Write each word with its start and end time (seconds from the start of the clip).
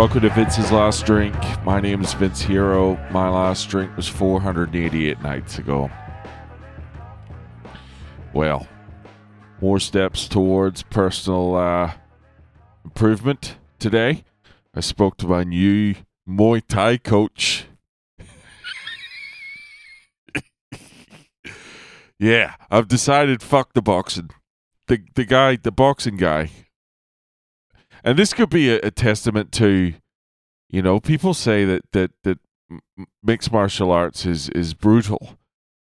Welcome 0.00 0.22
to 0.22 0.30
Vince's 0.30 0.72
Last 0.72 1.04
Drink. 1.04 1.36
My 1.62 1.78
name 1.78 2.00
is 2.00 2.14
Vince 2.14 2.40
Hero. 2.40 2.96
My 3.10 3.28
last 3.28 3.68
drink 3.68 3.94
was 3.98 4.08
488 4.08 5.20
nights 5.20 5.58
ago. 5.58 5.90
Well, 8.32 8.66
more 9.60 9.78
steps 9.78 10.26
towards 10.26 10.84
personal 10.84 11.54
uh, 11.54 11.92
improvement 12.82 13.56
today. 13.78 14.24
I 14.74 14.80
spoke 14.80 15.18
to 15.18 15.26
my 15.26 15.44
new 15.44 15.96
Muay 16.26 16.62
Thai 16.66 16.96
coach. 16.96 17.66
yeah, 22.18 22.54
I've 22.70 22.88
decided 22.88 23.42
fuck 23.42 23.74
the 23.74 23.82
boxing. 23.82 24.30
The 24.86 25.02
the 25.14 25.26
guy, 25.26 25.56
the 25.56 25.70
boxing 25.70 26.16
guy. 26.16 26.52
And 28.02 28.18
this 28.18 28.32
could 28.32 28.50
be 28.50 28.70
a, 28.70 28.80
a 28.82 28.90
testament 28.90 29.52
to, 29.52 29.94
you 30.68 30.82
know, 30.82 31.00
people 31.00 31.34
say 31.34 31.64
that 31.64 31.82
that 31.92 32.12
that 32.24 32.38
mixed 33.22 33.52
martial 33.52 33.90
arts 33.90 34.24
is 34.24 34.48
is 34.50 34.74
brutal 34.74 35.38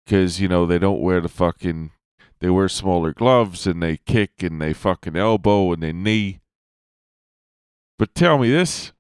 because 0.05 0.41
you 0.41 0.49
know 0.49 0.67
they 0.67 0.79
don't 0.79 1.01
wear 1.01 1.21
the 1.21 1.29
fucking 1.29 1.91
they 2.41 2.51
wear 2.51 2.69
smaller 2.69 3.13
gloves 3.13 3.67
and 3.67 3.83
they 3.83 3.97
kick 3.97 4.43
and 4.43 4.61
they 4.61 4.73
fucking 4.73 5.17
elbow 5.17 5.73
and 5.73 5.83
they 5.83 5.93
knee. 5.93 6.41
But 7.99 8.15
tell 8.15 8.39
me 8.39 8.51
this: 8.51 8.93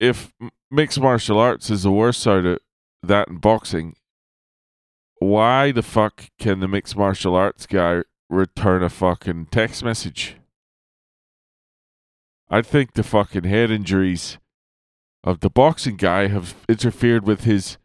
if 0.00 0.32
mixed 0.70 1.00
martial 1.00 1.38
arts 1.38 1.70
is 1.70 1.82
the 1.82 1.92
worst 1.92 2.20
side 2.20 2.46
of 2.46 2.58
that 3.02 3.28
in 3.28 3.36
boxing, 3.36 3.96
why 5.18 5.72
the 5.72 5.82
fuck 5.82 6.30
can 6.38 6.60
the 6.60 6.68
mixed 6.68 6.96
martial 6.96 7.34
arts 7.34 7.66
guy 7.66 8.02
return 8.28 8.82
a 8.82 8.88
fucking 8.88 9.46
text 9.50 9.84
message? 9.84 10.36
I 12.50 12.62
think 12.62 12.92
the 12.92 13.02
fucking 13.02 13.44
head 13.44 13.70
injuries 13.70 14.38
of 15.22 15.40
the 15.40 15.50
boxing 15.50 15.96
guy 15.96 16.28
have 16.28 16.54
interfered 16.68 17.26
with 17.26 17.44
his 17.44 17.78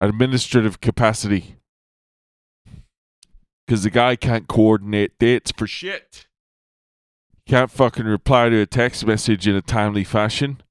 administrative 0.00 0.80
capacity. 0.80 1.56
Because 3.66 3.82
the 3.82 3.90
guy 3.90 4.14
can't 4.14 4.46
coordinate 4.46 5.18
dates 5.18 5.50
for 5.50 5.66
shit. 5.66 6.26
Can't 7.48 7.70
fucking 7.70 8.06
reply 8.06 8.48
to 8.48 8.60
a 8.60 8.66
text 8.66 9.04
message 9.04 9.48
in 9.48 9.56
a 9.56 9.62
timely 9.62 10.04
fashion. 10.04 10.62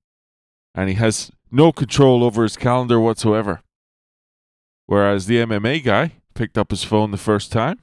And 0.74 0.90
he 0.90 0.96
has 0.96 1.32
no 1.52 1.72
control 1.72 2.24
over 2.24 2.44
his 2.44 2.56
calendar 2.58 3.00
whatsoever. 3.00 3.62
Whereas 4.86 5.26
the 5.26 5.38
MMA 5.38 5.84
guy 5.84 6.14
picked 6.36 6.58
up 6.58 6.72
his 6.72 6.84
phone 6.84 7.12
the 7.12 7.18
first 7.18 7.52
time, 7.52 7.80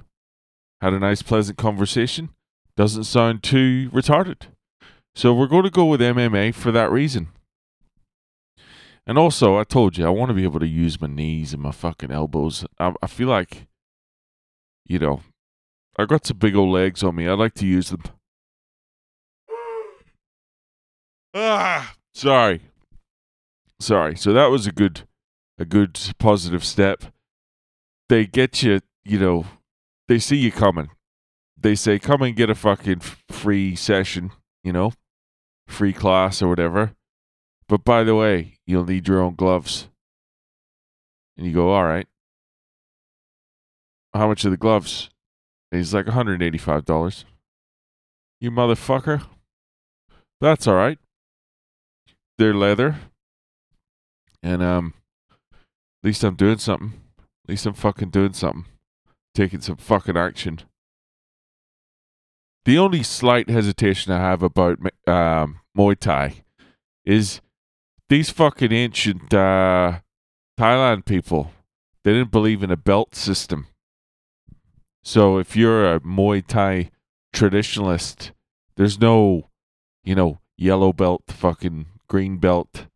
had 0.80 0.92
a 0.92 0.98
nice, 0.98 1.22
pleasant 1.22 1.58
conversation, 1.58 2.30
doesn't 2.76 3.04
sound 3.04 3.42
too 3.42 3.90
retarded. 3.90 4.51
So 5.14 5.34
we're 5.34 5.46
going 5.46 5.64
to 5.64 5.70
go 5.70 5.86
with 5.86 6.00
MMA 6.00 6.54
for 6.54 6.72
that 6.72 6.90
reason. 6.90 7.28
And 9.06 9.18
also, 9.18 9.58
I 9.58 9.64
told 9.64 9.98
you, 9.98 10.06
I 10.06 10.10
want 10.10 10.30
to 10.30 10.34
be 10.34 10.44
able 10.44 10.60
to 10.60 10.66
use 10.66 11.00
my 11.00 11.08
knees 11.08 11.52
and 11.52 11.62
my 11.62 11.72
fucking 11.72 12.12
elbows. 12.12 12.64
I, 12.78 12.94
I 13.02 13.06
feel 13.08 13.28
like, 13.28 13.66
you 14.86 14.98
know, 14.98 15.22
I 15.98 16.04
got 16.06 16.26
some 16.26 16.38
big 16.38 16.54
old 16.54 16.70
legs 16.72 17.02
on 17.02 17.16
me. 17.16 17.28
I'd 17.28 17.38
like 17.38 17.54
to 17.54 17.66
use 17.66 17.90
them. 17.90 18.02
Ah, 21.34 21.94
sorry, 22.12 22.60
sorry. 23.80 24.16
So 24.16 24.32
that 24.32 24.46
was 24.46 24.66
a 24.66 24.72
good, 24.72 25.02
a 25.58 25.64
good 25.64 25.98
positive 26.18 26.64
step. 26.64 27.04
They 28.08 28.26
get 28.26 28.62
you, 28.62 28.80
you 29.04 29.18
know, 29.18 29.46
they 30.08 30.18
see 30.18 30.36
you 30.36 30.52
coming. 30.52 30.90
They 31.58 31.74
say, 31.74 31.98
"Come 31.98 32.22
and 32.22 32.36
get 32.36 32.50
a 32.50 32.54
fucking 32.54 33.00
free 33.30 33.74
session," 33.74 34.32
you 34.62 34.72
know, 34.72 34.92
free 35.66 35.92
class 35.92 36.42
or 36.42 36.48
whatever. 36.48 36.94
But 37.68 37.84
by 37.84 38.04
the 38.04 38.14
way, 38.14 38.58
you'll 38.66 38.84
need 38.84 39.08
your 39.08 39.20
own 39.20 39.34
gloves. 39.34 39.88
And 41.36 41.46
you 41.46 41.52
go, 41.52 41.70
all 41.70 41.84
right. 41.84 42.06
How 44.12 44.28
much 44.28 44.44
are 44.44 44.50
the 44.50 44.56
gloves? 44.56 45.10
And 45.70 45.78
he's 45.78 45.94
like, 45.94 46.06
$185. 46.06 47.24
You 48.40 48.50
motherfucker. 48.50 49.22
That's 50.40 50.66
all 50.66 50.74
right. 50.74 50.98
They're 52.36 52.54
leather. 52.54 52.96
And 54.42 54.62
um 54.62 54.94
at 55.52 56.08
least 56.08 56.24
I'm 56.24 56.34
doing 56.34 56.58
something. 56.58 56.94
At 57.44 57.50
least 57.50 57.64
I'm 57.64 57.74
fucking 57.74 58.10
doing 58.10 58.32
something. 58.32 58.64
Taking 59.34 59.60
some 59.60 59.76
fucking 59.76 60.16
action. 60.16 60.60
The 62.64 62.78
only 62.78 63.02
slight 63.02 63.50
hesitation 63.50 64.12
I 64.12 64.18
have 64.18 64.40
about 64.40 64.78
um, 65.08 65.58
Muay 65.76 65.98
Thai 65.98 66.44
is 67.04 67.40
these 68.08 68.30
fucking 68.30 68.70
ancient 68.70 69.34
uh, 69.34 69.98
Thailand 70.56 71.04
people. 71.04 71.50
They 72.04 72.12
didn't 72.12 72.30
believe 72.30 72.62
in 72.62 72.70
a 72.70 72.76
belt 72.76 73.16
system. 73.16 73.66
So 75.02 75.38
if 75.38 75.56
you're 75.56 75.92
a 75.92 76.00
Muay 76.00 76.46
Thai 76.46 76.90
traditionalist, 77.34 78.30
there's 78.76 79.00
no, 79.00 79.48
you 80.04 80.14
know, 80.14 80.38
yellow 80.56 80.92
belt, 80.92 81.24
fucking 81.26 81.86
green 82.06 82.36
belt, 82.36 82.86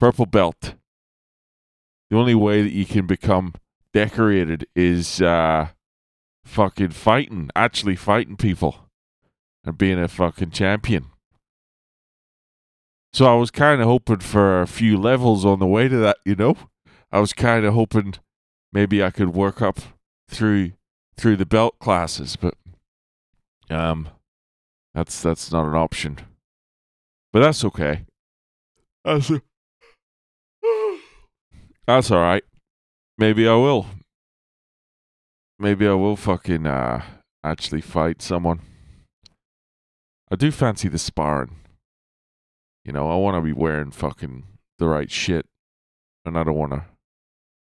purple 0.00 0.24
belt. 0.24 0.76
The 2.08 2.16
only 2.16 2.34
way 2.34 2.62
that 2.62 2.72
you 2.72 2.86
can 2.86 3.06
become 3.06 3.52
decorated 3.92 4.66
is 4.74 5.20
uh, 5.20 5.68
fucking 6.42 6.90
fighting, 6.90 7.50
actually 7.54 7.96
fighting 7.96 8.38
people 8.38 8.83
and 9.64 9.78
being 9.78 9.98
a 9.98 10.08
fucking 10.08 10.50
champion. 10.50 11.06
So 13.12 13.26
I 13.26 13.34
was 13.34 13.50
kind 13.50 13.80
of 13.80 13.86
hoping 13.86 14.18
for 14.18 14.60
a 14.60 14.66
few 14.66 14.98
levels 14.98 15.44
on 15.44 15.60
the 15.60 15.66
way 15.66 15.88
to 15.88 15.96
that, 15.98 16.16
you 16.24 16.34
know. 16.34 16.56
I 17.12 17.20
was 17.20 17.32
kind 17.32 17.64
of 17.64 17.72
hoping 17.74 18.14
maybe 18.72 19.04
I 19.04 19.10
could 19.10 19.34
work 19.34 19.62
up 19.62 19.78
through 20.28 20.72
through 21.16 21.36
the 21.36 21.46
belt 21.46 21.78
classes, 21.78 22.34
but 22.34 22.54
um, 23.70 24.08
that's 24.94 25.22
that's 25.22 25.52
not 25.52 25.66
an 25.66 25.74
option. 25.74 26.18
But 27.32 27.40
that's 27.40 27.64
okay. 27.64 28.04
That's 29.04 29.30
a, 29.30 29.40
that's 31.86 32.10
all 32.10 32.20
right. 32.20 32.42
Maybe 33.16 33.46
I 33.46 33.54
will. 33.54 33.86
Maybe 35.60 35.86
I 35.86 35.92
will 35.92 36.16
fucking 36.16 36.66
uh 36.66 37.02
actually 37.44 37.80
fight 37.80 38.20
someone. 38.22 38.60
I 40.34 40.36
do 40.36 40.50
fancy 40.50 40.88
the 40.88 40.98
sparring. 40.98 41.60
You 42.84 42.90
know, 42.90 43.08
I 43.08 43.14
want 43.14 43.36
to 43.36 43.40
be 43.40 43.52
wearing 43.52 43.92
fucking 43.92 44.42
the 44.80 44.88
right 44.88 45.08
shit, 45.08 45.46
and 46.24 46.36
I 46.36 46.42
don't 46.42 46.56
want 46.56 46.72
to. 46.72 46.86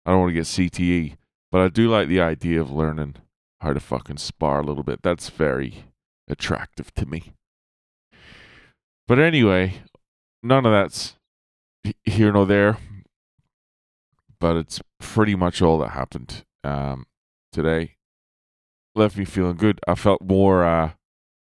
I 0.07 0.13
don't 0.13 0.21
want 0.21 0.31
to 0.31 0.35
get 0.35 0.45
CTE, 0.45 1.17
but 1.51 1.63
I 1.63 1.67
do 1.69 1.91
like 1.91 2.07
the 2.07 2.21
idea 2.21 2.61
of 2.61 2.71
learning 2.71 3.17
how 3.61 3.73
to 3.73 3.81
fucking 3.81 4.19
spar 4.19 4.61
a 4.61 4.63
little 4.63 4.85
bit. 4.85 5.03
That's 5.03 5.31
very 5.31 5.87
attractive 6.29 6.95
to 6.95 7.07
me. 7.07 7.33
But 9.09 9.19
anyway, 9.19 9.83
none 10.41 10.65
of 10.65 10.71
that's 10.71 11.17
here 12.05 12.31
nor 12.31 12.47
there. 12.47 12.79
But 14.39 14.55
it's 14.55 14.81
pretty 15.01 15.35
much 15.35 15.61
all 15.61 15.81
that 15.81 15.89
happened 15.89 16.45
um, 16.63 17.07
today. 17.51 17.97
Left 18.95 19.17
me 19.17 19.25
feeling 19.25 19.57
good. 19.57 19.81
I 19.89 19.97
felt 19.97 20.23
more. 20.23 20.65
Uh, 20.65 20.93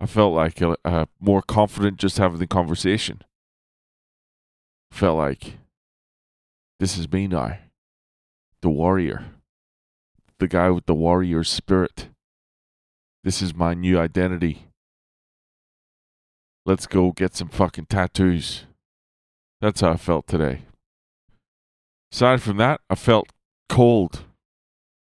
I 0.03 0.05
felt 0.05 0.35
like 0.35 0.61
uh, 0.61 0.75
uh, 0.83 1.05
more 1.21 1.41
confident 1.41 1.97
just 1.97 2.17
having 2.17 2.39
the 2.39 2.45
conversation. 2.45 3.21
Felt 4.91 5.17
like 5.17 5.53
this 6.77 6.97
is 6.97 7.09
me 7.09 7.25
now, 7.25 7.57
the 8.61 8.67
warrior, 8.67 9.27
the 10.39 10.49
guy 10.49 10.69
with 10.71 10.87
the 10.87 10.93
warrior 10.93 11.45
spirit. 11.45 12.09
This 13.23 13.41
is 13.41 13.55
my 13.55 13.73
new 13.73 13.97
identity. 13.97 14.65
Let's 16.65 16.85
go 16.85 17.13
get 17.13 17.33
some 17.33 17.47
fucking 17.47 17.85
tattoos. 17.85 18.65
That's 19.61 19.79
how 19.79 19.91
I 19.91 19.95
felt 19.95 20.27
today. 20.27 20.63
Aside 22.11 22.41
from 22.41 22.57
that, 22.57 22.81
I 22.89 22.95
felt 22.95 23.29
cold. 23.69 24.25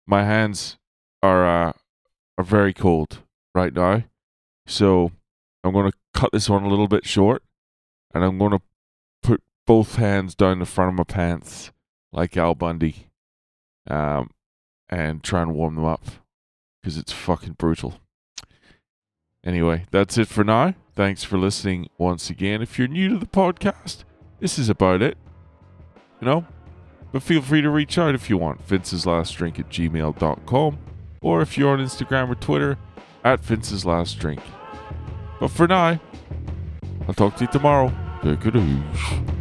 My 0.07 0.25
hands 0.25 0.77
are 1.23 1.69
uh, 1.69 1.73
are 2.37 2.45
very 2.45 2.75
cold 2.75 3.23
right 3.55 3.73
now. 3.73 4.05
So 4.67 5.13
I'm 5.63 5.73
going 5.73 5.91
to 5.91 5.97
cut 6.13 6.31
this 6.33 6.49
one 6.49 6.65
a 6.65 6.69
little 6.69 6.89
bit 6.89 7.07
short 7.07 7.43
and 8.15 8.25
I'm 8.25 8.39
going 8.39 8.53
to 8.53 8.61
put 9.23 9.43
both 9.67 9.97
hands 9.97 10.35
down 10.35 10.59
the 10.59 10.67
front 10.67 10.91
of 10.91 10.95
my 10.95 11.05
pants 11.05 11.73
like 12.13 12.37
Al 12.37 12.55
Bundy 12.55 13.09
um, 13.89 14.31
and 14.89 15.23
try 15.23 15.43
and 15.43 15.55
warm 15.55 15.75
them 15.75 15.85
up 15.85 16.05
because 16.81 16.97
it's 16.97 17.13
fucking 17.13 17.55
brutal. 17.55 17.95
Anyway, 19.45 19.85
that's 19.91 20.17
it 20.17 20.29
for 20.29 20.45
now. 20.45 20.75
Thanks 20.95 21.25
for 21.25 21.37
listening 21.37 21.89
once 21.99 22.31
again. 22.31 22.63
If 22.63 22.79
you're 22.79 22.89
new 22.89 23.11
to 23.11 23.19
the 23.19 23.27
podcast, 23.27 24.05
this 24.41 24.59
is 24.59 24.69
about 24.69 25.03
it. 25.03 25.19
You 26.21 26.27
know? 26.27 26.47
But 27.13 27.23
feel 27.23 27.43
free 27.43 27.63
to 27.63 27.71
reach 27.71 27.99
out 27.99 28.15
if 28.15 28.31
you 28.31 28.39
want. 28.39 28.63
Vince's 28.63 29.07
Last 29.07 29.33
Drink 29.33 29.61
at 29.61 29.69
gmail.com. 29.69 30.79
Or 31.21 31.43
if 31.43 31.57
you're 31.59 31.73
on 31.73 31.79
Instagram 31.79 32.31
or 32.31 32.35
Twitter, 32.35 32.79
at 33.25 33.41
Vince's 33.41 33.85
Last 33.85 34.19
Drink. 34.19 34.41
But 35.41 35.49
for 35.49 35.67
now, 35.67 36.01
I'll 37.09 37.15
talk 37.15 37.37
to 37.37 37.45
you 37.45 37.51
tomorrow. 37.51 37.93
Take 38.23 38.47
it 38.47 38.57
easy. 38.57 39.34